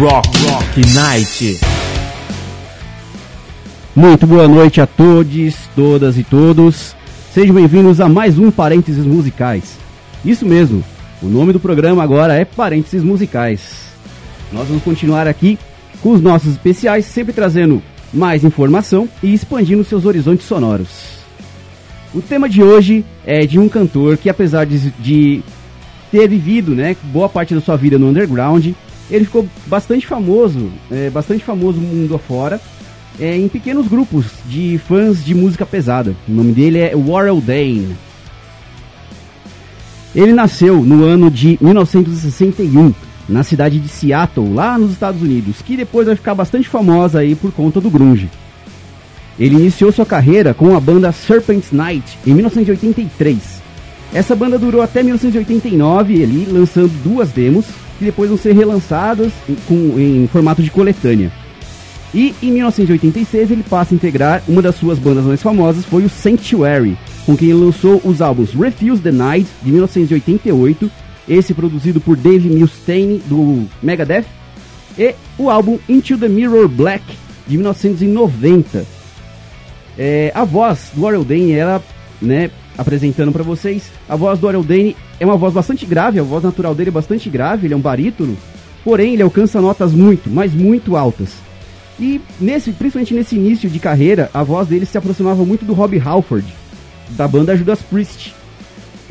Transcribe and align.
Rock 0.00 0.30
Rock 0.46 0.94
Night. 0.94 1.60
Muito 3.94 4.26
boa 4.26 4.48
noite 4.48 4.80
a 4.80 4.86
todos, 4.86 5.54
todas 5.76 6.16
e 6.16 6.24
todos. 6.24 6.96
Sejam 7.34 7.54
bem-vindos 7.54 8.00
a 8.00 8.08
mais 8.08 8.38
um 8.38 8.50
Parênteses 8.50 9.04
Musicais. 9.04 9.76
Isso 10.24 10.46
mesmo, 10.46 10.82
o 11.22 11.26
nome 11.26 11.52
do 11.52 11.60
programa 11.60 12.02
agora 12.02 12.34
é 12.34 12.46
Parênteses 12.46 13.02
Musicais. 13.02 13.90
Nós 14.50 14.66
vamos 14.68 14.82
continuar 14.82 15.26
aqui 15.26 15.58
com 16.02 16.12
os 16.12 16.22
nossos 16.22 16.52
especiais, 16.52 17.04
sempre 17.04 17.34
trazendo 17.34 17.82
mais 18.10 18.42
informação 18.42 19.06
e 19.22 19.34
expandindo 19.34 19.84
seus 19.84 20.06
horizontes 20.06 20.46
sonoros. 20.46 20.88
O 22.14 22.22
tema 22.22 22.48
de 22.48 22.62
hoje 22.62 23.04
é 23.26 23.44
de 23.44 23.58
um 23.58 23.68
cantor 23.68 24.16
que, 24.16 24.30
apesar 24.30 24.64
de, 24.64 24.78
de 24.92 25.42
ter 26.10 26.26
vivido 26.26 26.74
né, 26.74 26.96
boa 27.12 27.28
parte 27.28 27.54
da 27.54 27.60
sua 27.60 27.76
vida 27.76 27.98
no 27.98 28.08
underground, 28.08 28.72
ele 29.10 29.24
ficou 29.24 29.48
bastante 29.66 30.06
famoso, 30.06 30.70
é, 30.90 31.10
bastante 31.10 31.44
famoso 31.44 31.80
mundo 31.80 32.14
afora, 32.14 32.60
é, 33.18 33.36
em 33.36 33.48
pequenos 33.48 33.88
grupos 33.88 34.26
de 34.46 34.80
fãs 34.86 35.24
de 35.24 35.34
música 35.34 35.66
pesada. 35.66 36.14
O 36.28 36.32
nome 36.32 36.52
dele 36.52 36.78
é 36.78 36.94
Warrell 36.94 37.40
Dane. 37.40 37.96
Ele 40.14 40.32
nasceu 40.32 40.82
no 40.82 41.04
ano 41.04 41.30
de 41.30 41.58
1961, 41.60 42.92
na 43.28 43.42
cidade 43.42 43.78
de 43.78 43.88
Seattle, 43.88 44.52
lá 44.52 44.76
nos 44.78 44.92
Estados 44.92 45.22
Unidos, 45.22 45.62
que 45.62 45.76
depois 45.76 46.06
vai 46.06 46.16
ficar 46.16 46.34
bastante 46.34 46.68
famosa 46.68 47.20
aí 47.20 47.34
por 47.34 47.52
conta 47.52 47.80
do 47.80 47.90
grunge. 47.90 48.28
Ele 49.38 49.54
iniciou 49.54 49.92
sua 49.92 50.04
carreira 50.04 50.52
com 50.52 50.76
a 50.76 50.80
banda 50.80 51.12
Serpent's 51.12 51.72
Night 51.72 52.18
em 52.26 52.34
1983. 52.34 53.60
Essa 54.12 54.34
banda 54.34 54.58
durou 54.58 54.82
até 54.82 55.02
1989, 55.02 56.14
ele 56.14 56.50
lançando 56.50 56.90
duas 57.04 57.30
demos, 57.30 57.64
que 58.00 58.06
depois 58.06 58.30
vão 58.30 58.38
ser 58.38 58.54
relançadas 58.54 59.30
em, 59.46 59.54
com, 59.68 60.00
em 60.00 60.26
formato 60.26 60.62
de 60.62 60.70
coletânea. 60.70 61.30
E 62.14 62.34
em 62.42 62.50
1986 62.50 63.50
ele 63.50 63.62
passa 63.62 63.94
a 63.94 63.96
integrar 63.96 64.42
uma 64.48 64.62
das 64.62 64.74
suas 64.74 64.98
bandas 64.98 65.24
mais 65.26 65.42
famosas, 65.42 65.84
foi 65.84 66.04
o 66.04 66.08
Sanctuary, 66.08 66.98
com 67.26 67.36
quem 67.36 67.50
ele 67.50 67.62
lançou 67.62 68.00
os 68.02 68.22
álbuns 68.22 68.54
Refuse 68.54 69.02
the 69.02 69.12
Night, 69.12 69.46
de 69.62 69.70
1988, 69.70 70.90
esse 71.28 71.52
produzido 71.52 72.00
por 72.00 72.16
Dave 72.16 72.48
Mustaine, 72.48 73.18
do 73.26 73.68
Megadeth, 73.82 74.24
e 74.98 75.14
o 75.38 75.50
álbum 75.50 75.78
Into 75.86 76.16
the 76.16 76.28
Mirror 76.28 76.68
Black, 76.68 77.04
de 77.46 77.56
1990. 77.58 78.86
É, 79.98 80.32
a 80.34 80.42
voz 80.44 80.90
do 80.94 81.02
Warrell 81.02 81.22
Dane, 81.22 81.52
ela, 81.52 81.84
né, 82.20 82.50
apresentando 82.80 83.30
para 83.30 83.42
vocês, 83.42 83.92
a 84.08 84.16
voz 84.16 84.38
do 84.38 84.46
Warrell 84.46 84.64
Dane 84.64 84.96
é 85.20 85.26
uma 85.26 85.36
voz 85.36 85.52
bastante 85.52 85.84
grave, 85.84 86.18
a 86.18 86.22
voz 86.22 86.42
natural 86.42 86.74
dele 86.74 86.88
é 86.88 86.92
bastante 86.92 87.28
grave, 87.28 87.66
ele 87.66 87.74
é 87.74 87.76
um 87.76 87.80
barítono, 87.80 88.38
porém 88.82 89.12
ele 89.12 89.22
alcança 89.22 89.60
notas 89.60 89.92
muito, 89.92 90.30
mas 90.30 90.54
muito 90.54 90.96
altas. 90.96 91.34
E 91.98 92.22
nesse, 92.40 92.72
principalmente 92.72 93.12
nesse 93.12 93.36
início 93.36 93.68
de 93.68 93.78
carreira, 93.78 94.30
a 94.32 94.42
voz 94.42 94.66
dele 94.66 94.86
se 94.86 94.96
aproximava 94.96 95.44
muito 95.44 95.62
do 95.62 95.74
Rob 95.74 96.00
Halford, 96.00 96.46
da 97.10 97.28
banda 97.28 97.54
Judas 97.54 97.82
Priest. 97.82 98.34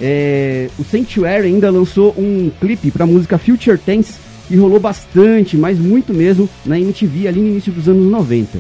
É, 0.02 0.68
o 0.80 0.84
Sanctuary 0.84 1.46
ainda 1.46 1.70
lançou 1.70 2.16
um 2.18 2.50
clipe 2.60 2.90
para 2.90 3.04
a 3.04 3.08
música 3.08 3.38
Future 3.38 3.78
Tense 3.78 4.16
e 4.50 4.56
rolou 4.56 4.80
bastante, 4.80 5.56
mas 5.56 5.78
muito 5.78 6.12
mesmo, 6.12 6.50
na 6.66 6.80
MTV 6.80 7.28
ali 7.28 7.40
no 7.40 7.50
início 7.50 7.72
dos 7.72 7.88
anos 7.88 8.10
90. 8.10 8.58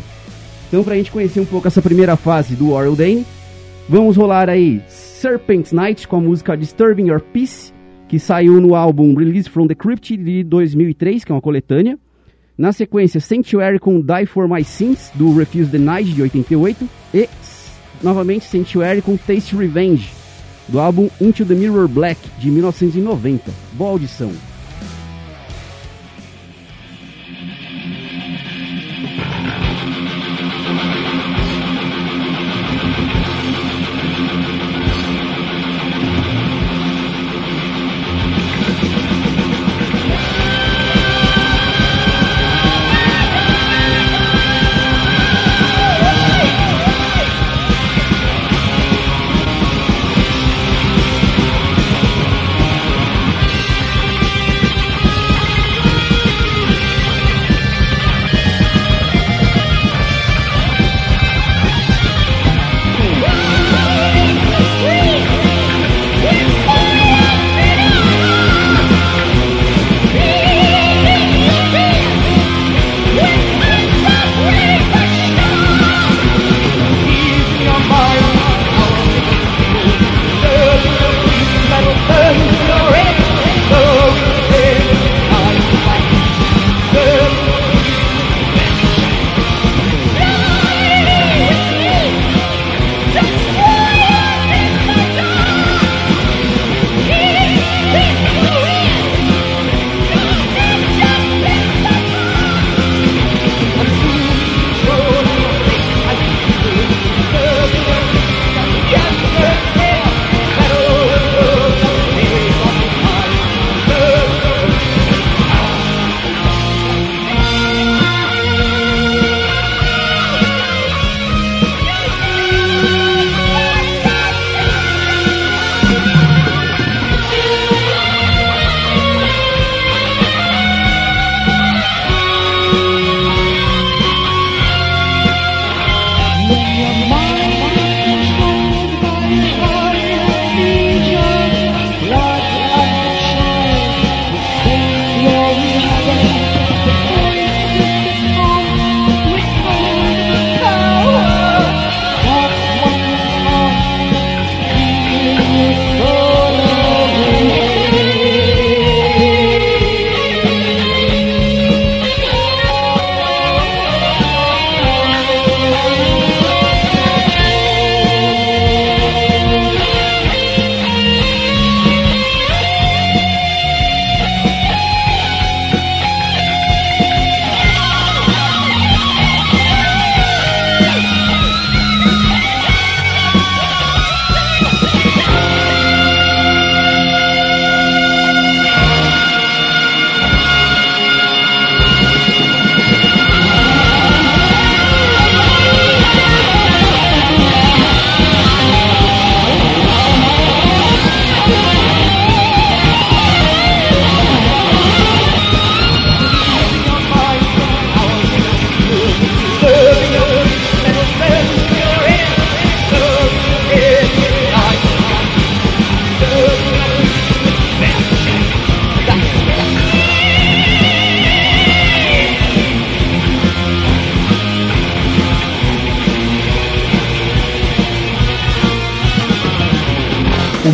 Então, 0.68 0.84
para 0.84 0.94
a 0.94 0.98
gente 0.98 1.10
conhecer 1.10 1.40
um 1.40 1.46
pouco 1.46 1.68
essa 1.68 1.82
primeira 1.82 2.16
fase 2.16 2.54
do 2.54 2.70
Warrell 2.70 2.96
Dane, 2.96 3.26
vamos 3.90 4.16
rolar 4.16 4.50
aí 4.50 4.82
Serpent's 4.88 5.72
Night 5.72 6.08
com 6.08 6.18
a 6.18 6.22
música 6.22 6.56
Disturbing 6.56 7.08
Your 7.08 7.20
Peace, 7.20 7.74
que 8.08 8.20
saiu 8.20 8.62
no 8.62 8.76
álbum 8.76 9.16
Release 9.16 9.50
from 9.50 9.68
the 9.68 9.76
Crypt 9.76 10.16
de 10.16 10.44
2003, 10.44 11.26
que 11.26 11.32
é 11.32 11.36
uma 11.36 11.42
coletânea. 11.42 11.98
Na 12.58 12.72
sequência, 12.72 13.20
Sanctuary 13.20 13.80
com 13.80 14.00
Die 14.00 14.26
For 14.28 14.48
My 14.48 14.64
Sins, 14.64 15.12
do 15.16 15.34
Refuse 15.36 15.72
the 15.72 15.78
Night, 15.78 16.12
de 16.14 16.22
88. 16.22 16.90
E, 17.14 17.28
novamente, 18.04 18.46
Sanctuary 18.46 19.02
com 19.02 19.18
Taste 19.18 19.56
Revenge, 19.56 20.12
do 20.68 20.80
álbum 20.80 21.10
Into 21.20 21.46
the 21.46 21.56
Mirror 21.56 21.88
Black, 21.88 22.20
de 22.38 22.52
1990. 22.52 23.52
Boa 23.74 23.92
audição. 23.92 24.32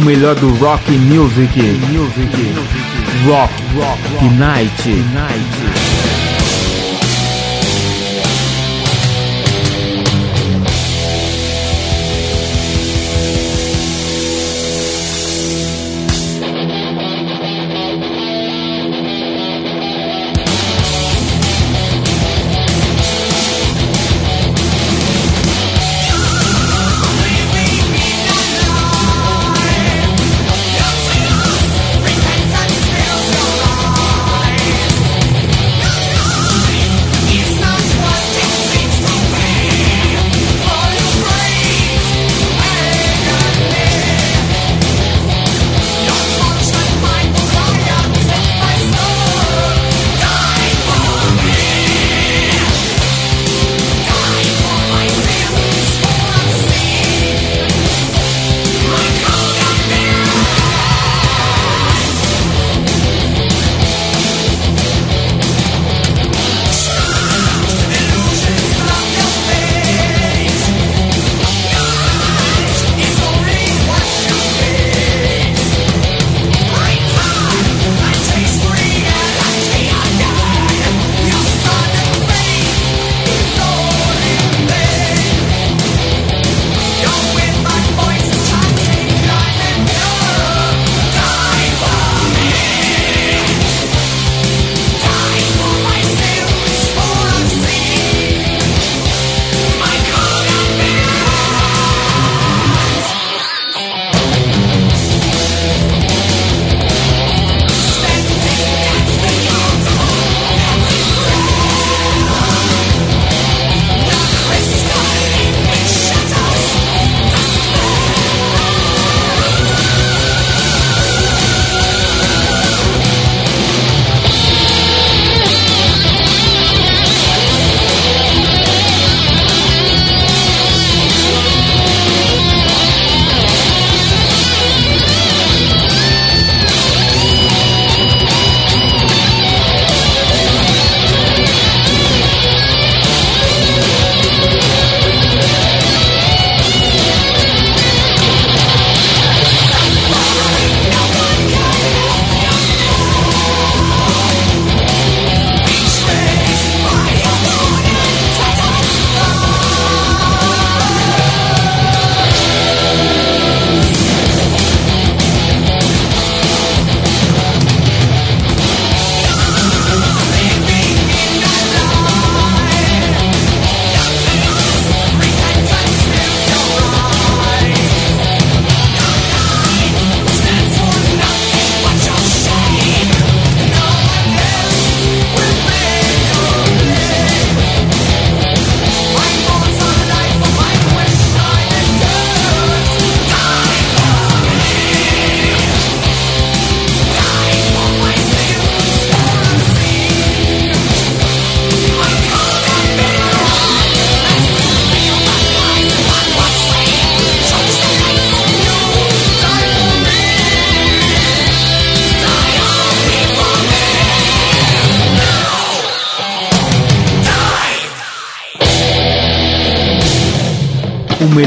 Melhor 0.05 0.35
do 0.35 0.49
rock 0.63 0.87
music. 0.87 1.55
Music. 1.89 2.29
Rock. 3.27 3.49
Rock. 3.75 3.99
Night. 4.37 4.85
Night. 5.13 5.84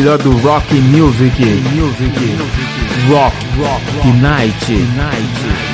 Melhor 0.09 0.19
do 0.23 0.33
rock 0.39 0.65
music. 0.73 1.39
Music. 1.75 2.15
Rock. 3.11 3.35
Rock. 3.59 3.83
Night. 4.23 4.69
Night. 4.97 5.68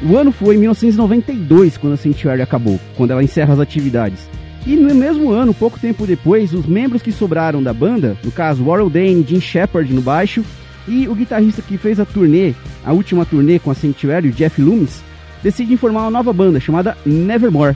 O 0.03 0.15
ano 0.15 0.31
foi 0.31 0.57
1992 0.57 1.77
quando 1.77 1.93
a 1.93 1.97
Sanctuary 1.97 2.41
acabou, 2.41 2.79
quando 2.95 3.11
ela 3.11 3.23
encerra 3.23 3.53
as 3.53 3.59
atividades. 3.59 4.29
E 4.65 4.75
no 4.75 4.93
mesmo 4.93 5.31
ano, 5.31 5.53
pouco 5.53 5.79
tempo 5.79 6.05
depois, 6.05 6.53
os 6.53 6.65
membros 6.65 7.01
que 7.01 7.11
sobraram 7.11 7.63
da 7.63 7.73
banda, 7.73 8.17
no 8.23 8.31
caso 8.31 8.63
Warren 8.63 8.89
Dane 8.89 9.21
e 9.21 9.25
Jim 9.27 9.39
Shepard 9.39 9.91
no 9.91 10.01
baixo, 10.01 10.43
e 10.87 11.07
o 11.07 11.15
guitarrista 11.15 11.61
que 11.61 11.77
fez 11.77 11.99
a 11.99 12.05
turnê, 12.05 12.53
a 12.85 12.93
última 12.93 13.25
turnê 13.25 13.59
com 13.59 13.69
a 13.69 13.75
Sanctuary, 13.75 14.29
o 14.29 14.31
Jeff 14.31 14.61
Loomis, 14.61 15.03
decide 15.43 15.77
formar 15.77 16.03
uma 16.03 16.11
nova 16.11 16.31
banda 16.31 16.59
chamada 16.59 16.97
Nevermore. 17.05 17.75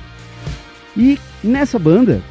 E 0.95 1.19
nessa 1.43 1.77
banda, 1.77 2.21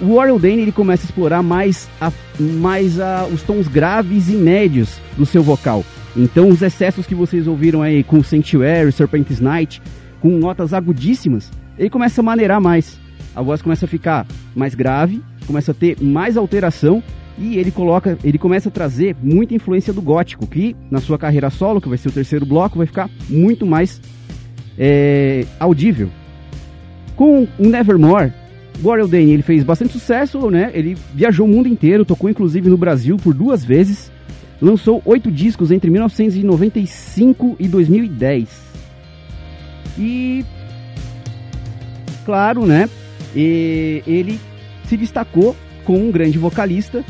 o 0.00 0.14
Warren 0.14 0.38
Dane 0.38 0.62
ele 0.62 0.72
começa 0.72 1.04
a 1.04 1.06
explorar 1.06 1.42
mais, 1.42 1.88
a, 2.00 2.12
mais 2.38 3.00
a, 3.00 3.26
os 3.26 3.42
tons 3.42 3.66
graves 3.68 4.28
e 4.28 4.32
médios 4.32 5.00
do 5.16 5.26
seu 5.26 5.42
vocal. 5.42 5.84
Então 6.16 6.48
os 6.48 6.62
excessos 6.62 7.06
que 7.06 7.14
vocês 7.14 7.46
ouviram 7.46 7.82
aí 7.82 8.02
com 8.02 8.22
Sanctuary, 8.22 8.92
Serpent's 8.92 9.40
Night, 9.40 9.82
com 10.20 10.30
notas 10.30 10.72
agudíssimas, 10.72 11.50
ele 11.78 11.90
começa 11.90 12.20
a 12.20 12.24
maneirar 12.24 12.60
mais. 12.60 12.98
A 13.34 13.42
voz 13.42 13.62
começa 13.62 13.84
a 13.84 13.88
ficar 13.88 14.26
mais 14.54 14.74
grave, 14.74 15.22
começa 15.46 15.70
a 15.70 15.74
ter 15.74 15.96
mais 16.00 16.36
alteração 16.36 17.02
e 17.38 17.56
ele 17.56 17.70
coloca, 17.70 18.18
ele 18.24 18.36
começa 18.36 18.68
a 18.68 18.72
trazer 18.72 19.16
muita 19.22 19.54
influência 19.54 19.92
do 19.92 20.02
gótico, 20.02 20.46
que 20.46 20.74
na 20.90 21.00
sua 21.00 21.16
carreira 21.16 21.50
solo, 21.50 21.80
que 21.80 21.88
vai 21.88 21.96
ser 21.96 22.08
o 22.08 22.12
terceiro 22.12 22.44
bloco, 22.44 22.78
vai 22.78 22.86
ficar 22.86 23.08
muito 23.28 23.64
mais 23.64 24.00
é, 24.76 25.46
audível. 25.60 26.10
Com 27.14 27.46
o 27.58 27.68
Nevermore, 27.68 28.32
Warren 28.80 29.08
Dane 29.08 29.32
ele 29.32 29.42
fez 29.42 29.62
bastante 29.62 29.92
sucesso, 29.92 30.50
né? 30.50 30.70
Ele 30.74 30.96
viajou 31.14 31.46
o 31.46 31.48
mundo 31.48 31.68
inteiro, 31.68 32.04
tocou 32.04 32.28
inclusive 32.28 32.68
no 32.68 32.76
Brasil 32.76 33.16
por 33.16 33.34
duas 33.34 33.64
vezes, 33.64 34.10
lançou 34.60 35.00
oito 35.04 35.30
discos 35.30 35.70
entre 35.70 35.90
1995 35.90 37.56
e 37.58 37.68
2010. 37.68 38.48
E 39.96 40.44
claro, 42.24 42.66
né? 42.66 42.88
E 43.34 44.02
ele 44.06 44.40
se 44.84 44.96
destacou 44.96 45.54
como 45.84 46.06
um 46.06 46.10
grande 46.10 46.38
vocalista 46.38 47.04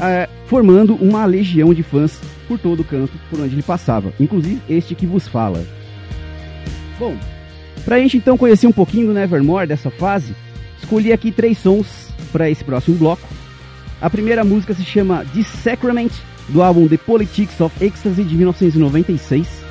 é, 0.00 0.28
formando 0.46 0.94
uma 0.96 1.24
legião 1.24 1.72
de 1.72 1.82
fãs 1.82 2.20
por 2.46 2.58
todo 2.58 2.80
o 2.80 2.84
canto 2.84 3.12
por 3.30 3.40
onde 3.40 3.54
ele 3.54 3.62
passava, 3.62 4.12
inclusive 4.18 4.60
este 4.68 4.94
que 4.94 5.06
vos 5.06 5.28
fala. 5.28 5.64
Bom, 6.98 7.16
pra 7.84 7.98
gente 7.98 8.16
então 8.16 8.36
conhecer 8.36 8.66
um 8.66 8.72
pouquinho 8.72 9.08
do 9.08 9.14
Nevermore 9.14 9.66
dessa 9.66 9.90
fase, 9.90 10.34
escolhi 10.78 11.12
aqui 11.12 11.32
três 11.32 11.58
sons 11.58 12.08
para 12.32 12.50
esse 12.50 12.64
próximo 12.64 12.96
bloco. 12.96 13.26
A 14.00 14.10
primeira 14.10 14.44
música 14.44 14.74
se 14.74 14.84
chama 14.84 15.24
The 15.34 15.42
Sacrament, 15.42 16.12
do 16.48 16.62
álbum 16.62 16.86
The 16.86 16.98
Politics 16.98 17.60
of 17.60 17.74
Ecstasy 17.82 18.22
de 18.22 18.36
1996. 18.36 19.64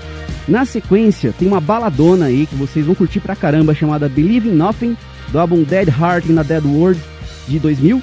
Na 0.48 0.66
sequência, 0.66 1.34
tem 1.38 1.48
uma 1.48 1.62
baladona 1.62 2.26
aí 2.26 2.46
que 2.46 2.56
vocês 2.56 2.86
vão 2.86 2.96
curtir 2.96 3.20
pra 3.20 3.36
caramba 3.36 3.74
chamada 3.74 4.10
Believe 4.10 4.50
in 4.50 4.54
Nothing, 4.54 4.98
do 5.32 5.40
álbum 5.40 5.64
Dead 5.64 5.88
Heart 5.88 6.30
in 6.30 6.38
a 6.38 6.44
Dead 6.44 6.64
World 6.66 7.00
de 7.48 7.60
2000. 7.60 8.02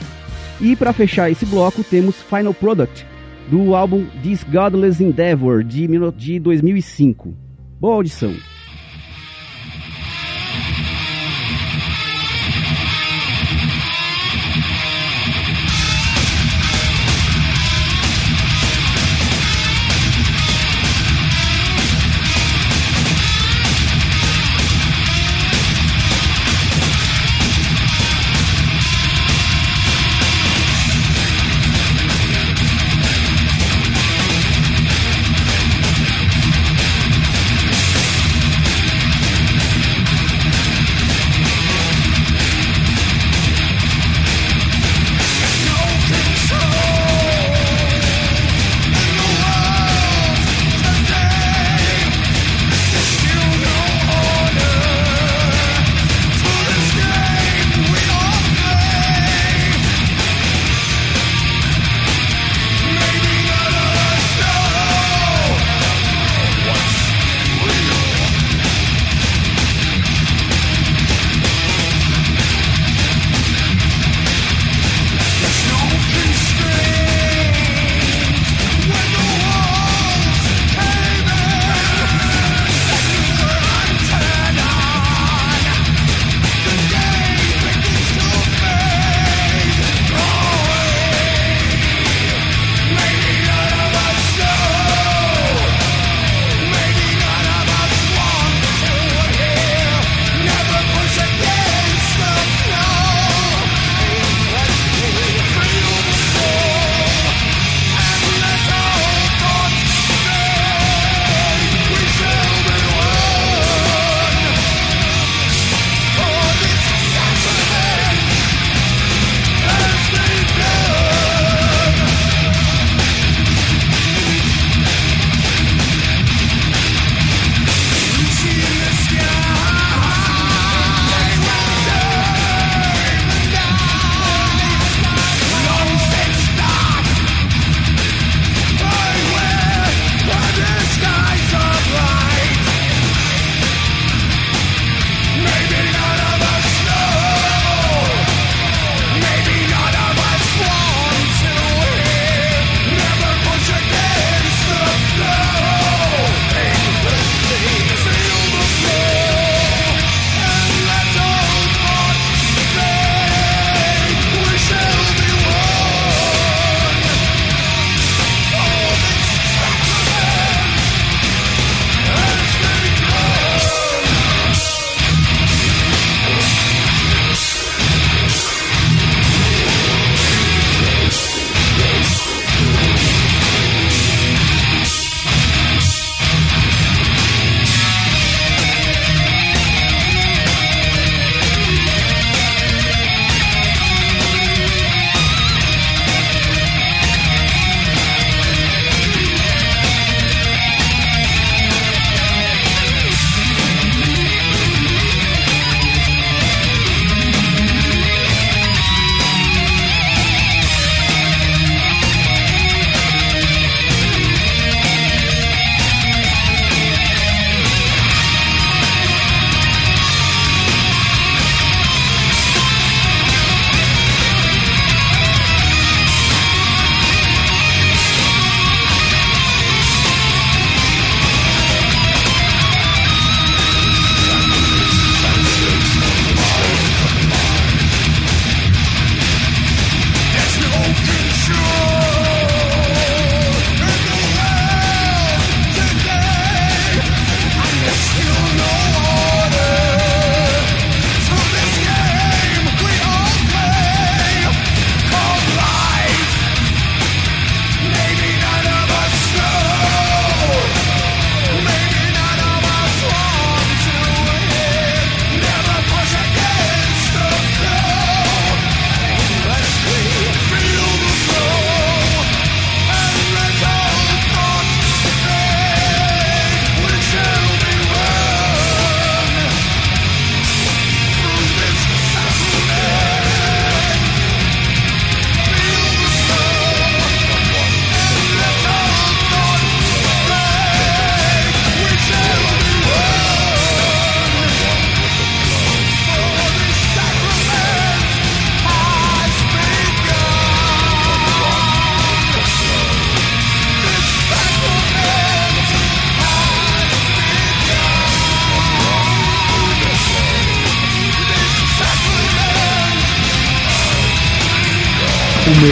E 0.60 0.76
para 0.76 0.92
fechar 0.92 1.30
esse 1.30 1.46
bloco, 1.46 1.82
temos 1.82 2.16
Final 2.22 2.52
Product, 2.52 3.06
do 3.48 3.74
álbum 3.74 4.04
This 4.22 4.44
Godless 4.44 5.02
Endeavor, 5.02 5.64
de, 5.64 5.88
de 6.14 6.38
2005. 6.38 7.34
Boa 7.80 7.94
audição! 7.94 8.34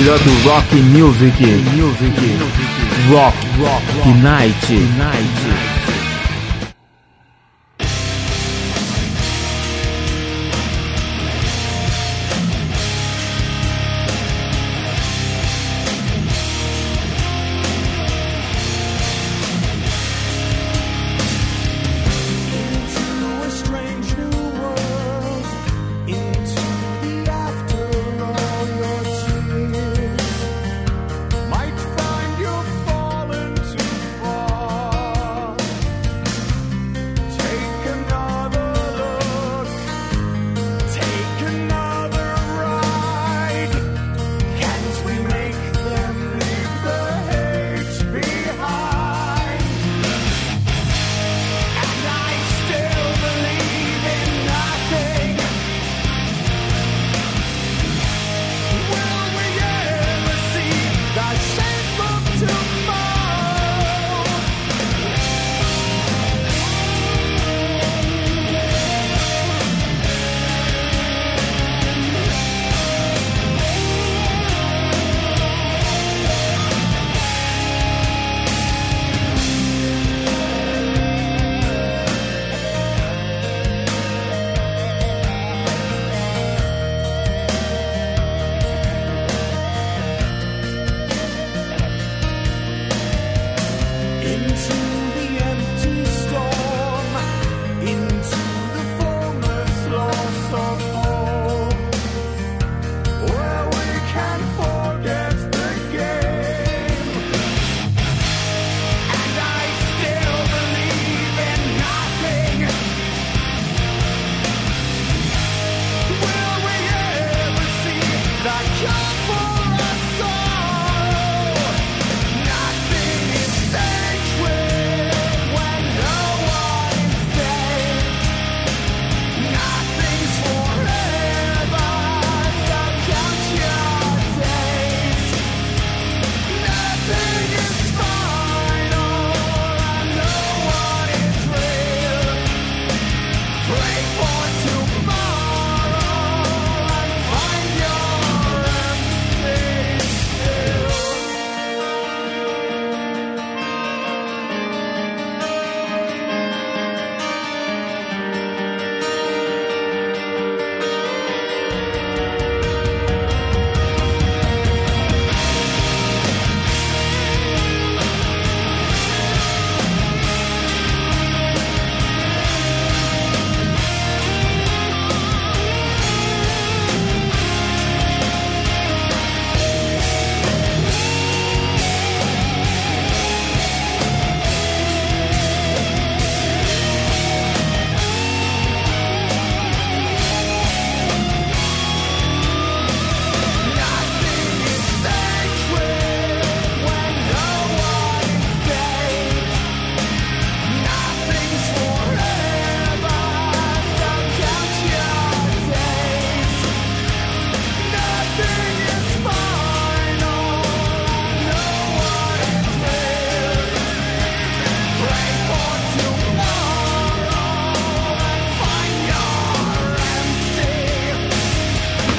Melhor 0.09 0.19
do 0.25 0.49
rock 0.49 0.73
music. 0.73 1.39
Music. 1.75 2.15
Rock. 3.11 3.35
Rock. 3.59 3.83
Night. 4.23 4.71
Night. 4.97 5.78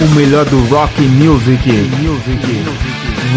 O 0.10 0.15
melhor 0.15 0.45
do 0.45 0.60
rock 0.67 1.02
music. 1.02 1.60
Music. 2.00 2.39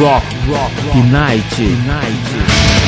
Rock. 0.00 0.24
Rock. 0.48 0.72
Night. 1.10 1.60
Night. 1.86 2.81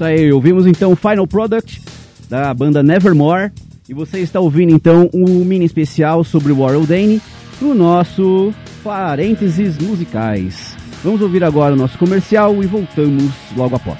Isso 0.00 0.06
aí, 0.06 0.32
ouvimos 0.32 0.66
então 0.66 0.96
Final 0.96 1.26
Product 1.26 1.78
da 2.26 2.54
banda 2.54 2.82
Nevermore. 2.82 3.52
E 3.86 3.92
você 3.92 4.20
está 4.20 4.40
ouvindo 4.40 4.72
então 4.72 5.10
um 5.12 5.44
mini 5.44 5.66
especial 5.66 6.24
sobre 6.24 6.54
Warren 6.54 6.86
Dane 6.86 7.20
no 7.60 7.74
nosso 7.74 8.50
Parênteses 8.82 9.76
Musicais. 9.76 10.74
Vamos 11.04 11.20
ouvir 11.20 11.44
agora 11.44 11.74
o 11.74 11.76
nosso 11.76 11.98
comercial 11.98 12.64
e 12.64 12.66
voltamos 12.66 13.30
logo 13.54 13.76
após. 13.76 13.98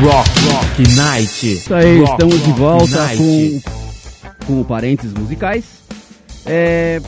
Rock, 0.00 0.30
Rock 0.50 0.96
Night. 0.96 1.52
Isso 1.52 1.72
aí, 1.72 2.00
rock, 2.00 2.10
estamos 2.10 2.42
de 2.42 2.50
rock 2.50 2.58
volta 2.58 3.04
night. 3.04 3.22
com, 3.22 4.46
com 4.46 4.60
o 4.62 4.64
Parênteses 4.64 5.14
Musicais. 5.14 5.64
É, 6.44 7.00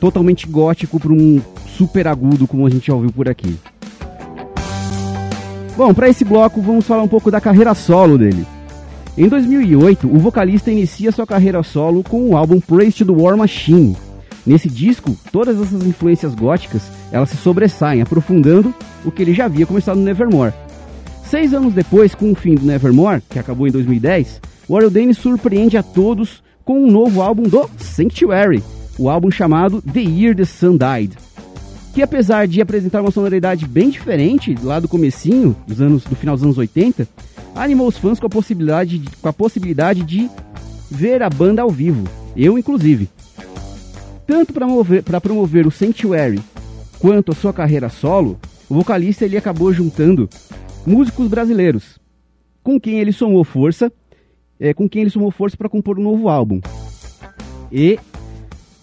totalmente 0.00 0.46
gótico 0.46 0.98
para 1.00 1.12
um 1.12 1.40
super 1.76 2.06
agudo, 2.08 2.46
como 2.46 2.66
a 2.66 2.70
gente 2.70 2.86
já 2.86 2.94
ouviu 2.94 3.12
por 3.12 3.28
aqui. 3.28 3.58
Bom, 5.76 5.94
para 5.94 6.08
esse 6.08 6.24
bloco 6.24 6.60
vamos 6.60 6.86
falar 6.86 7.02
um 7.02 7.08
pouco 7.08 7.30
da 7.30 7.40
carreira 7.40 7.74
solo 7.74 8.18
dele. 8.18 8.46
Em 9.16 9.28
2008, 9.28 10.06
o 10.06 10.18
vocalista 10.18 10.70
inicia 10.70 11.12
sua 11.12 11.26
carreira 11.26 11.62
solo 11.62 12.02
com 12.02 12.30
o 12.30 12.36
álbum 12.36 12.60
Praise 12.60 12.96
to 12.98 13.06
the 13.06 13.12
War 13.12 13.36
Machine. 13.36 13.96
Nesse 14.44 14.68
disco, 14.68 15.16
todas 15.30 15.60
essas 15.60 15.86
influências 15.86 16.34
góticas 16.34 16.82
elas 17.12 17.30
se 17.30 17.36
sobressaem, 17.36 18.02
aprofundando 18.02 18.74
o 19.04 19.10
que 19.10 19.22
ele 19.22 19.34
já 19.34 19.44
havia 19.44 19.66
começado 19.66 19.96
no 19.96 20.04
Nevermore. 20.04 20.52
Seis 21.24 21.54
anos 21.54 21.72
depois, 21.72 22.14
com 22.14 22.32
o 22.32 22.34
fim 22.34 22.54
do 22.54 22.66
Nevermore, 22.66 23.22
que 23.28 23.38
acabou 23.38 23.66
em 23.66 23.70
2010, 23.70 24.40
Warren 24.68 24.90
Dane 24.90 25.14
surpreende 25.14 25.76
a 25.76 25.82
todos 25.82 26.42
com 26.64 26.84
um 26.84 26.90
novo 26.90 27.22
álbum 27.22 27.44
do 27.44 27.68
Sanctuary, 27.78 28.62
o 28.98 29.08
álbum 29.08 29.30
chamado 29.30 29.82
The 29.82 30.00
Year 30.00 30.36
the 30.36 30.44
Sun 30.44 30.76
Died, 30.76 31.16
que 31.92 32.02
apesar 32.02 32.48
de 32.48 32.60
apresentar 32.60 33.00
uma 33.00 33.10
sonoridade 33.10 33.66
bem 33.66 33.90
diferente 33.90 34.56
lá 34.62 34.80
do 34.80 34.88
comecinho, 34.88 35.54
dos 35.66 35.80
anos, 35.80 36.04
do 36.04 36.16
final 36.16 36.34
dos 36.34 36.44
anos 36.44 36.58
80, 36.58 37.06
animou 37.54 37.86
os 37.86 37.98
fãs 37.98 38.18
com 38.18 38.26
a 38.26 38.30
possibilidade 38.30 38.98
de, 38.98 39.10
com 39.16 39.28
a 39.28 39.32
possibilidade 39.32 40.02
de 40.02 40.30
ver 40.90 41.22
a 41.22 41.28
banda 41.28 41.62
ao 41.62 41.70
vivo, 41.70 42.08
eu 42.36 42.58
inclusive. 42.58 43.08
Tanto 44.26 44.52
para 44.52 44.66
promover, 44.66 45.02
promover 45.02 45.66
o 45.66 45.70
Sanctuary 45.70 46.40
quanto 46.98 47.32
a 47.32 47.34
sua 47.34 47.52
carreira 47.52 47.88
solo, 47.88 48.38
o 48.68 48.74
vocalista 48.74 49.24
ele 49.24 49.36
acabou 49.36 49.72
juntando 49.72 50.30
músicos 50.86 51.28
brasileiros, 51.28 51.98
com 52.62 52.80
quem 52.80 53.00
ele 53.00 53.12
somou 53.12 53.44
força, 53.44 53.92
é, 54.58 54.72
com 54.72 54.88
quem 54.88 55.02
ele 55.02 55.10
somou 55.10 55.30
força 55.30 55.56
para 55.56 55.68
compor 55.68 55.98
um 55.98 56.02
novo 56.02 56.28
álbum. 56.28 56.60
E, 57.70 57.98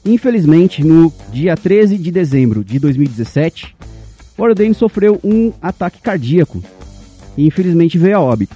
infelizmente, 0.06 0.84
no 0.84 1.12
dia 1.32 1.56
13 1.56 1.98
de 1.98 2.12
dezembro 2.12 2.64
de 2.64 2.80
2017, 2.80 3.76
Ordem 4.38 4.74
sofreu 4.74 5.20
um 5.24 5.52
ataque 5.62 6.02
cardíaco 6.02 6.64
e 7.38 7.46
infelizmente 7.46 7.98
veio 7.98 8.18
a 8.18 8.22
óbito. 8.22 8.56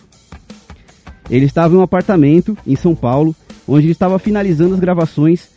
Ele 1.29 1.45
estava 1.45 1.73
em 1.73 1.77
um 1.77 1.81
apartamento 1.81 2.57
em 2.65 2.75
São 2.75 2.95
Paulo, 2.95 3.35
onde 3.67 3.85
ele 3.85 3.91
estava 3.91 4.19
finalizando 4.19 4.73
as 4.75 4.79
gravações 4.79 5.49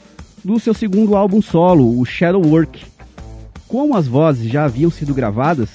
do 0.44 0.58
seu 0.60 0.74
segundo 0.74 1.16
álbum 1.16 1.42
solo, 1.42 1.98
o 1.98 2.04
Shadow 2.04 2.44
Work. 2.44 2.84
Como 3.66 3.96
as 3.96 4.06
vozes 4.06 4.50
já 4.50 4.64
haviam 4.64 4.90
sido 4.90 5.12
gravadas, 5.12 5.68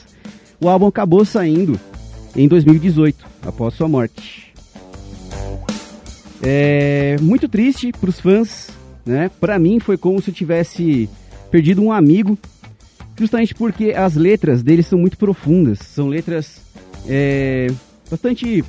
o 0.59 0.69
álbum 0.69 0.87
acabou 0.87 1.25
saindo 1.25 1.79
em 2.35 2.47
2018, 2.47 3.25
após 3.45 3.73
sua 3.73 3.87
morte. 3.87 4.53
É 6.41 7.17
muito 7.21 7.47
triste 7.49 7.91
para 7.91 8.09
os 8.09 8.19
fãs, 8.19 8.69
né? 9.05 9.29
Para 9.39 9.57
mim 9.59 9.79
foi 9.79 9.97
como 9.97 10.21
se 10.21 10.29
eu 10.29 10.33
tivesse 10.33 11.09
perdido 11.49 11.81
um 11.81 11.91
amigo, 11.91 12.37
justamente 13.17 13.53
porque 13.53 13.91
as 13.91 14.15
letras 14.15 14.63
dele 14.63 14.83
são 14.83 14.97
muito 14.97 15.17
profundas, 15.17 15.79
são 15.79 16.07
letras 16.07 16.61
é, 17.07 17.67
bastante 18.09 18.63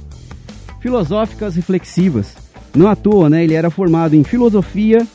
filosóficas, 0.80 1.54
reflexivas. 1.54 2.36
Não 2.74 2.88
à 2.88 2.96
toa, 2.96 3.28
né? 3.28 3.44
Ele 3.44 3.54
era 3.54 3.70
formado 3.70 4.14
em 4.14 4.24
filosofia, 4.24 5.06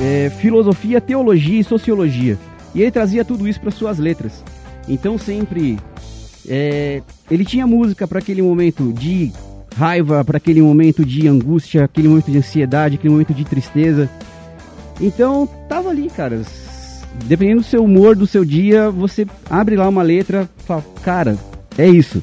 é, 0.00 0.30
filosofia, 0.30 1.00
teologia 1.00 1.60
e 1.60 1.64
sociologia. 1.64 2.38
E 2.74 2.82
ele 2.82 2.90
trazia 2.90 3.24
tudo 3.24 3.46
isso 3.46 3.60
para 3.60 3.70
suas 3.70 3.98
letras. 3.98 4.42
Então 4.88 5.16
sempre 5.16 5.78
é, 6.48 7.02
ele 7.30 7.44
tinha 7.44 7.66
música 7.66 8.06
para 8.06 8.18
aquele 8.18 8.42
momento 8.42 8.92
de 8.92 9.32
raiva, 9.76 10.24
para 10.24 10.36
aquele 10.36 10.62
momento 10.62 11.04
de 11.04 11.26
angústia, 11.28 11.84
aquele 11.84 12.08
momento 12.08 12.30
de 12.30 12.38
ansiedade, 12.38 12.94
aquele 12.94 13.12
momento 13.12 13.34
de 13.34 13.44
tristeza. 13.44 14.08
Então 15.00 15.48
tava 15.68 15.90
ali, 15.90 16.08
cara. 16.08 16.40
Dependendo 17.26 17.60
do 17.60 17.66
seu 17.66 17.84
humor, 17.84 18.16
do 18.16 18.26
seu 18.26 18.44
dia, 18.44 18.90
você 18.90 19.26
abre 19.48 19.76
lá 19.76 19.88
uma 19.88 20.02
letra, 20.02 20.48
fala, 20.66 20.84
cara, 21.02 21.36
é 21.78 21.88
isso. 21.88 22.22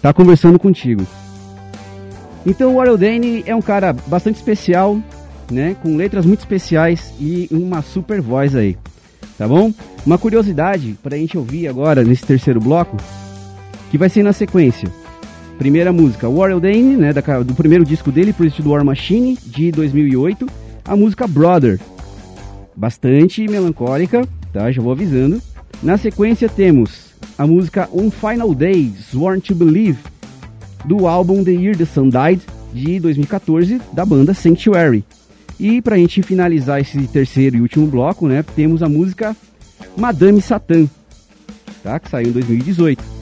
Tá 0.00 0.12
conversando 0.12 0.58
contigo. 0.58 1.06
Então 2.46 2.72
o 2.72 2.76
Warren 2.76 2.96
Dane 2.96 3.44
é 3.46 3.54
um 3.54 3.60
cara 3.60 3.92
bastante 3.92 4.36
especial, 4.36 4.98
né, 5.50 5.76
com 5.82 5.96
letras 5.96 6.24
muito 6.24 6.40
especiais 6.40 7.12
e 7.20 7.48
uma 7.50 7.82
super 7.82 8.20
voz 8.20 8.54
aí, 8.54 8.76
tá 9.36 9.48
bom? 9.48 9.72
Uma 10.04 10.16
curiosidade 10.16 10.96
para 11.02 11.16
a 11.16 11.18
gente 11.18 11.36
ouvir 11.36 11.66
agora 11.66 12.04
nesse 12.04 12.24
terceiro 12.24 12.60
bloco, 12.60 12.96
que 13.90 13.98
vai 13.98 14.08
ser 14.08 14.22
na 14.22 14.32
sequência. 14.32 14.88
Primeira 15.58 15.92
música, 15.92 16.28
Warren 16.28 16.60
Dane, 16.60 16.96
né, 16.96 17.12
da, 17.12 17.42
do 17.42 17.54
primeiro 17.54 17.84
disco 17.84 18.12
dele, 18.12 18.32
Priest 18.32 18.60
War 18.62 18.84
Machine, 18.84 19.38
de 19.42 19.72
2008, 19.72 20.46
a 20.84 20.94
música 20.94 21.26
Brother, 21.26 21.80
bastante 22.76 23.48
melancólica, 23.48 24.26
tá? 24.52 24.70
Já 24.70 24.82
vou 24.82 24.92
avisando. 24.92 25.40
Na 25.82 25.96
sequência 25.96 26.48
temos 26.48 27.14
a 27.38 27.46
música 27.46 27.88
On 27.92 28.10
Final 28.10 28.54
Day, 28.54 28.92
Sworn 29.10 29.40
to 29.40 29.54
Believe, 29.54 29.98
do 30.84 31.06
álbum 31.06 31.42
The 31.42 31.52
Year 31.52 31.76
the 31.76 31.86
Sun 31.86 32.10
Died, 32.10 32.42
de 32.72 33.00
2014, 33.00 33.80
da 33.92 34.04
banda 34.04 34.34
Sanctuary. 34.34 35.04
E 35.58 35.80
pra 35.80 35.96
gente 35.96 36.22
finalizar 36.22 36.80
esse 36.80 37.00
terceiro 37.06 37.56
e 37.56 37.60
último 37.62 37.86
bloco, 37.86 38.28
né, 38.28 38.44
temos 38.54 38.82
a 38.82 38.88
música 38.88 39.34
Madame 39.96 40.40
Satã, 40.42 40.86
tá? 41.82 41.98
Que 41.98 42.10
saiu 42.10 42.28
em 42.28 42.32
2018. 42.32 43.15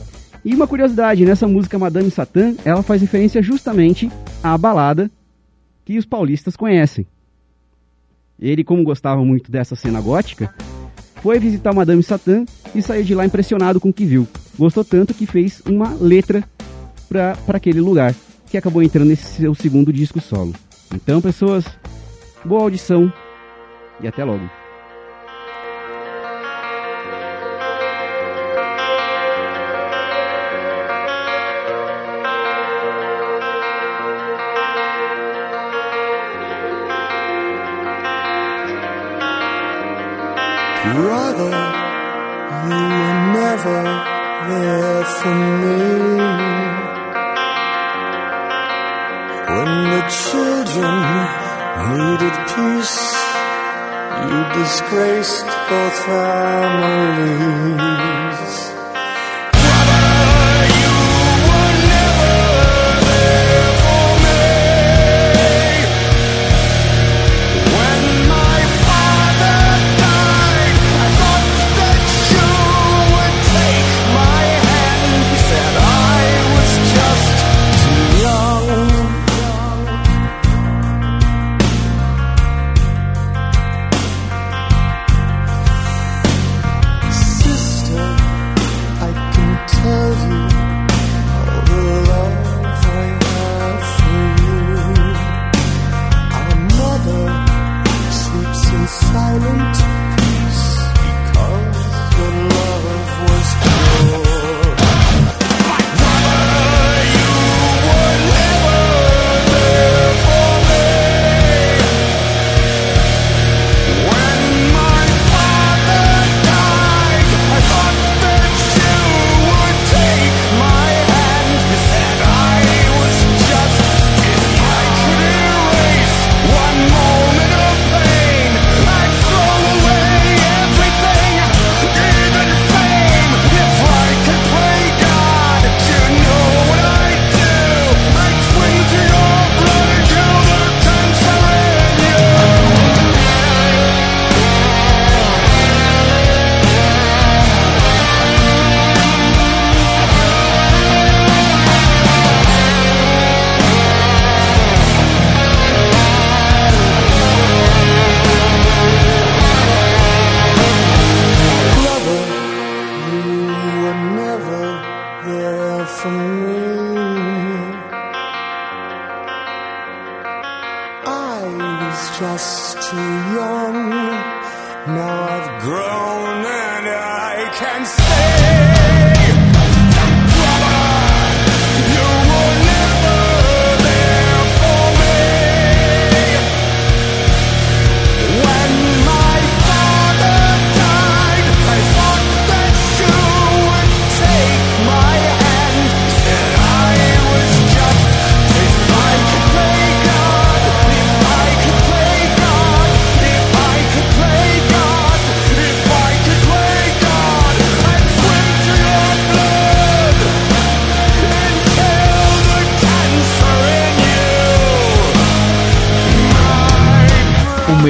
E 0.44 0.54
uma 0.54 0.66
curiosidade, 0.66 1.24
nessa 1.24 1.48
música 1.48 1.78
Madame 1.78 2.10
Satã, 2.10 2.54
ela 2.64 2.82
faz 2.82 3.00
referência 3.00 3.42
justamente 3.42 4.10
à 4.42 4.58
balada 4.58 5.10
que 5.84 5.96
os 5.96 6.04
paulistas 6.04 6.54
conhecem. 6.54 7.06
Ele, 8.38 8.62
como 8.62 8.84
gostava 8.84 9.24
muito 9.24 9.50
dessa 9.50 9.74
cena 9.74 10.00
gótica, 10.00 10.54
foi 11.22 11.38
visitar 11.38 11.72
Madame 11.72 12.02
Satã 12.02 12.44
e 12.74 12.82
saiu 12.82 13.04
de 13.04 13.14
lá 13.14 13.24
impressionado 13.24 13.80
com 13.80 13.88
o 13.88 13.92
que 13.92 14.04
viu. 14.04 14.28
Gostou 14.58 14.84
tanto 14.84 15.14
que 15.14 15.24
fez 15.24 15.62
uma 15.66 15.94
letra 15.94 16.44
para 17.08 17.56
aquele 17.56 17.80
lugar, 17.80 18.14
que 18.50 18.58
acabou 18.58 18.82
entrando 18.82 19.08
nesse 19.08 19.24
seu 19.24 19.54
segundo 19.54 19.92
disco 19.92 20.20
solo. 20.20 20.52
Então, 20.94 21.22
pessoas, 21.22 21.64
boa 22.44 22.62
audição 22.62 23.10
e 24.00 24.06
até 24.06 24.22
logo. 24.24 24.63
Brother, 40.94 41.50
you 42.70 42.82
were 42.94 43.18
never 43.34 43.82
there 44.48 45.02
for 45.18 45.38
me. 45.60 45.82
When 49.50 49.72
the 49.90 50.02
children 50.22 50.94
needed 51.98 52.36
peace, 52.54 53.00
you 54.28 54.38
disgraced 54.54 55.50
both 55.68 55.98
families. 56.06 57.44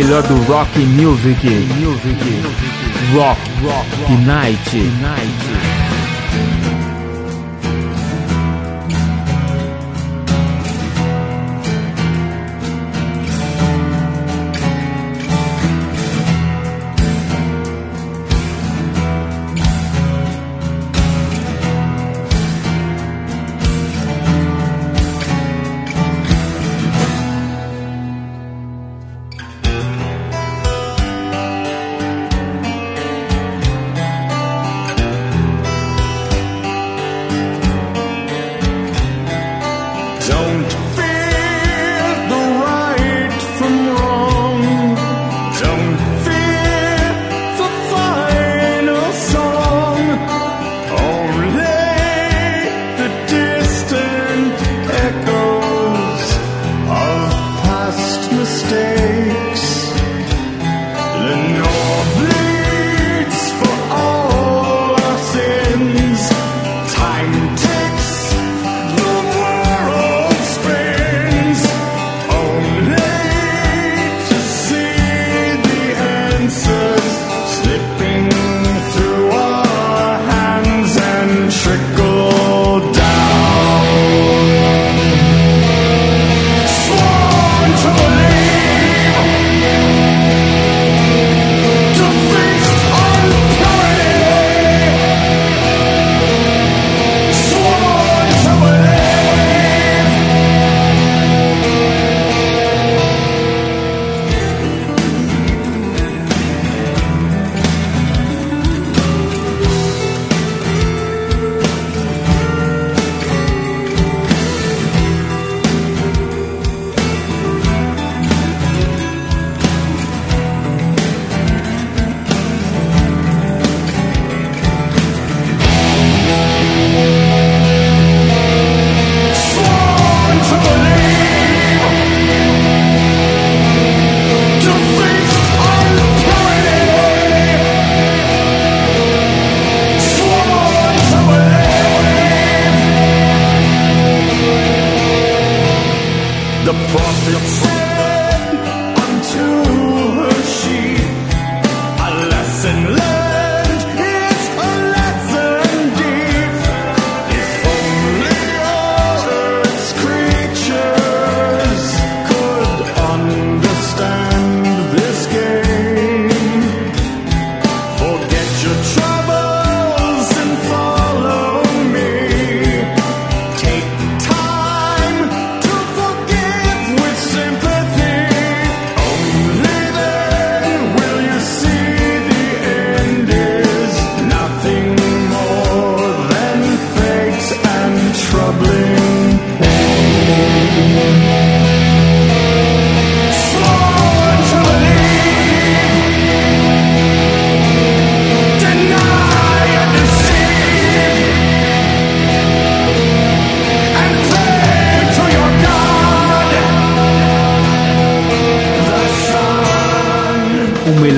melhor 0.04 0.22
do 0.22 0.34
rock 0.52 0.68
music. 0.76 1.42
Music. 1.78 2.18
Rock. 3.16 3.38
Rock. 3.62 3.86
rock. 4.02 4.26
Night. 4.26 5.73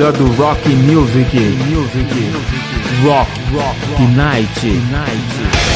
melhor 0.07 0.13
do 0.13 0.43
rock 0.43 0.65
music. 0.67 1.33
Music. 1.69 2.07
Rock. 3.05 3.29
Rock. 3.53 3.77
rock. 3.91 4.01
Night. 4.17 4.65
Night. 4.91 5.76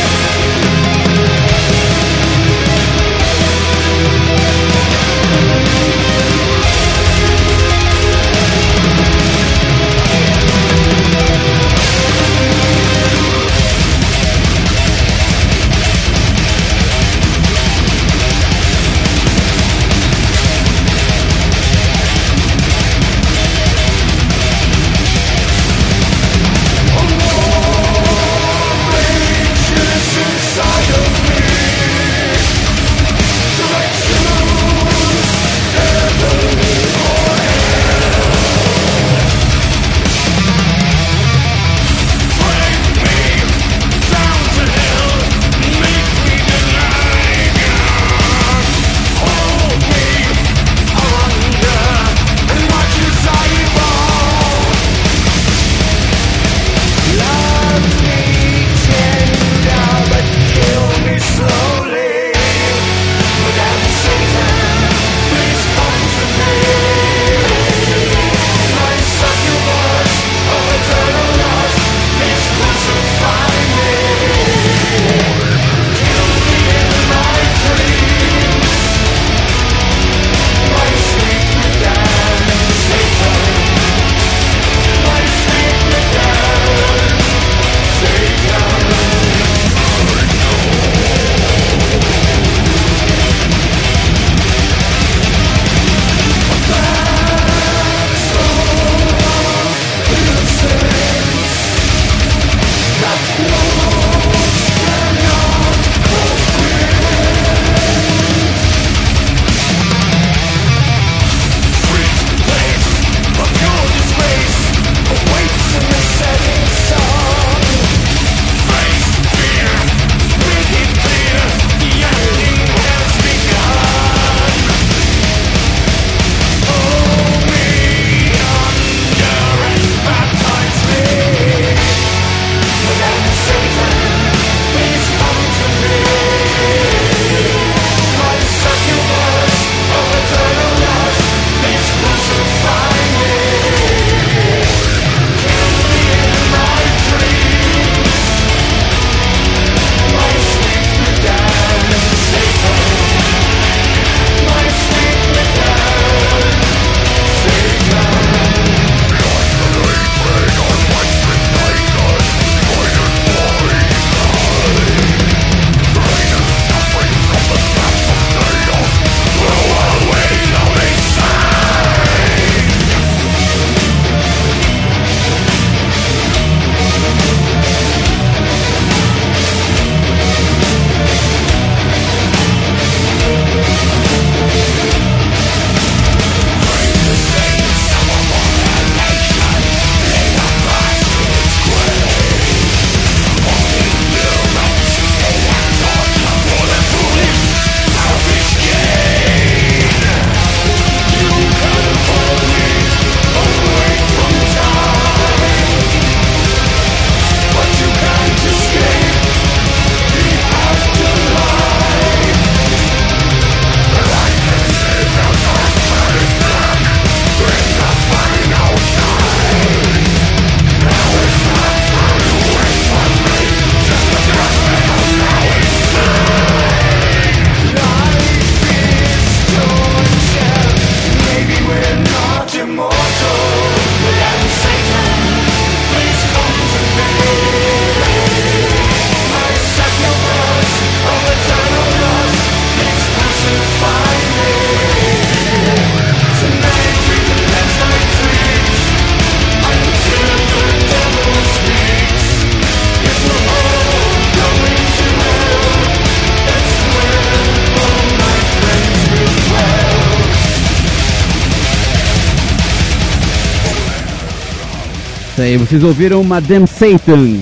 Isso 265.41 265.47
aí, 265.49 265.57
vocês 265.57 265.83
ouviram 265.83 266.23
Madame 266.23 266.67
Satan, 266.67 267.39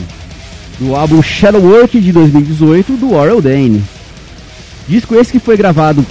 do 0.78 0.94
álbum 0.94 1.20
Shadow 1.20 1.60
Work 1.60 2.00
de 2.00 2.12
2018 2.12 2.92
do 2.92 3.12
Oral 3.12 3.42
Dane. 3.42 3.82
Disco 4.86 5.16
esse 5.16 5.32
que 5.32 5.40
foi 5.40 5.56
gravado 5.56 6.06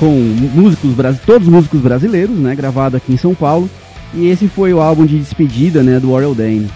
com 0.00 0.10
músicos, 0.10 0.90
todos 1.24 1.46
os 1.46 1.54
músicos 1.54 1.80
brasileiros, 1.80 2.36
né? 2.36 2.56
Gravado 2.56 2.96
aqui 2.96 3.12
em 3.12 3.16
São 3.16 3.36
Paulo. 3.36 3.70
E 4.12 4.26
esse 4.26 4.48
foi 4.48 4.74
o 4.74 4.80
álbum 4.80 5.06
de 5.06 5.16
despedida, 5.16 5.80
né? 5.80 6.00
Do 6.00 6.10
Oral 6.10 6.34
Dane. 6.34 6.68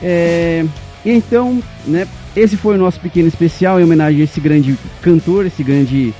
É, 0.00 0.64
então, 1.04 1.60
né? 1.84 2.06
Esse 2.36 2.56
foi 2.56 2.76
o 2.76 2.78
nosso 2.78 3.00
pequeno 3.00 3.26
especial 3.26 3.80
em 3.80 3.82
homenagem 3.82 4.20
a 4.20 4.24
esse 4.24 4.40
grande 4.40 4.78
cantor, 5.02 5.46
esse 5.46 5.64
grande 5.64 6.14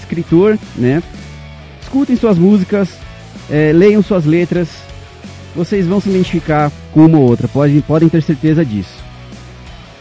escritor, 0.00 0.58
né? 0.76 1.02
Escutem 1.82 2.16
suas 2.16 2.38
músicas, 2.38 2.88
é, 3.50 3.70
leiam 3.70 4.02
suas 4.02 4.24
letras, 4.24 4.68
vocês 5.54 5.86
vão 5.86 6.00
se 6.00 6.08
identificar 6.08 6.70
com 6.92 7.06
uma 7.06 7.18
ou 7.18 7.28
outra, 7.28 7.48
podem, 7.48 7.80
podem 7.80 8.08
ter 8.08 8.22
certeza 8.22 8.64
disso. 8.64 8.94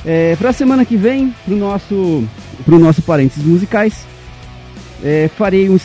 É, 0.06 0.36
para 0.38 0.50
a 0.50 0.54
semana 0.54 0.86
que 0.86 0.96
vem, 0.96 1.34
pro 1.46 1.56
nosso, 1.56 2.24
pro 2.66 2.80
nosso 2.80 3.02
parênteses 3.02 3.44
musicais, 3.44 4.06
é, 5.04 5.30
farei 5.36 5.70
um, 5.70 5.78